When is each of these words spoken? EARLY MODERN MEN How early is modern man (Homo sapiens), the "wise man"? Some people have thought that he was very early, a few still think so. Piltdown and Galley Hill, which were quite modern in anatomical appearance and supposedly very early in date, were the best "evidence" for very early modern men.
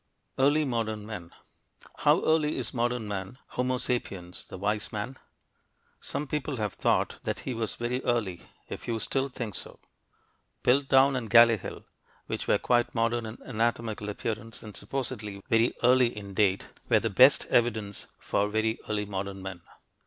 EARLY 0.39 0.65
MODERN 0.65 1.05
MEN 1.05 1.29
How 1.99 2.23
early 2.25 2.57
is 2.57 2.73
modern 2.73 3.07
man 3.07 3.37
(Homo 3.49 3.77
sapiens), 3.77 4.45
the 4.45 4.57
"wise 4.57 4.91
man"? 4.91 5.19
Some 5.99 6.25
people 6.25 6.55
have 6.55 6.73
thought 6.73 7.19
that 7.21 7.41
he 7.41 7.53
was 7.53 7.75
very 7.75 8.03
early, 8.03 8.47
a 8.71 8.77
few 8.79 8.97
still 8.97 9.27
think 9.29 9.53
so. 9.53 9.79
Piltdown 10.63 11.15
and 11.15 11.29
Galley 11.29 11.57
Hill, 11.57 11.83
which 12.25 12.47
were 12.47 12.57
quite 12.57 12.95
modern 12.95 13.27
in 13.27 13.37
anatomical 13.45 14.09
appearance 14.09 14.63
and 14.63 14.75
supposedly 14.75 15.43
very 15.49 15.75
early 15.83 16.07
in 16.17 16.33
date, 16.33 16.69
were 16.89 16.99
the 16.99 17.11
best 17.11 17.45
"evidence" 17.51 18.07
for 18.17 18.47
very 18.49 18.79
early 18.89 19.05
modern 19.05 19.43
men. 19.43 19.61